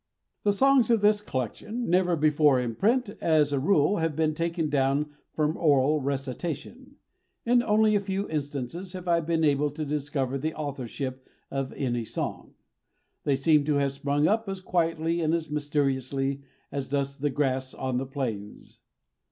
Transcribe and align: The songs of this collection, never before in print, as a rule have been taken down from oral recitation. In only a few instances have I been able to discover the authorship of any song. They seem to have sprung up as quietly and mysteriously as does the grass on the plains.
The 0.41 0.51
songs 0.51 0.89
of 0.89 1.01
this 1.01 1.21
collection, 1.21 1.87
never 1.87 2.15
before 2.15 2.59
in 2.59 2.73
print, 2.73 3.11
as 3.21 3.53
a 3.53 3.59
rule 3.59 3.97
have 3.97 4.15
been 4.15 4.33
taken 4.33 4.67
down 4.67 5.11
from 5.31 5.55
oral 5.55 6.01
recitation. 6.01 6.95
In 7.45 7.61
only 7.61 7.93
a 7.95 7.99
few 7.99 8.27
instances 8.27 8.93
have 8.93 9.07
I 9.07 9.19
been 9.19 9.43
able 9.43 9.69
to 9.69 9.85
discover 9.85 10.39
the 10.39 10.55
authorship 10.55 11.29
of 11.51 11.71
any 11.73 12.03
song. 12.03 12.55
They 13.25 13.35
seem 13.35 13.63
to 13.65 13.75
have 13.75 13.91
sprung 13.91 14.27
up 14.27 14.49
as 14.49 14.59
quietly 14.59 15.21
and 15.21 15.31
mysteriously 15.51 16.41
as 16.71 16.87
does 16.89 17.19
the 17.19 17.29
grass 17.29 17.75
on 17.75 17.97
the 17.99 18.07
plains. 18.07 18.79